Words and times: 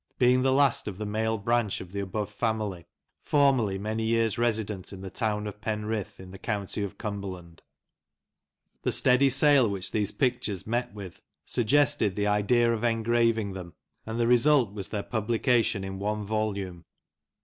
being 0.17 0.41
the 0.41 0.51
last 0.51 0.87
of 0.87 0.97
the 0.97 1.05
male 1.05 1.37
branch 1.37 1.79
of 1.79 1.91
the 1.91 1.99
above 1.99 2.31
family; 2.31 2.87
formerly 3.21 3.77
many 3.77 4.03
years 4.03 4.35
resident 4.35 4.91
in 4.91 5.01
the 5.01 5.11
town 5.11 5.45
of 5.45 5.61
Penrith, 5.61 6.19
in 6.19 6.31
the 6.31 6.39
county 6.39 6.81
of 6.81 6.97
Cumberland." 6.97 7.61
The 8.81 8.91
steady 8.91 9.29
sale 9.29 9.69
which 9.69 9.91
these 9.91 10.11
pictures 10.11 10.65
met 10.65 10.91
with 10.95 11.21
suggested 11.45 12.15
the 12.15 12.25
idea 12.25 12.73
of 12.73 12.83
engraving 12.83 13.53
them, 13.53 13.75
and 14.03 14.19
the 14.19 14.25
result 14.25 14.73
was 14.73 14.89
their 14.89 15.03
publication 15.03 15.83
in 15.83 15.99
one 15.99 16.25
volume. 16.25 16.85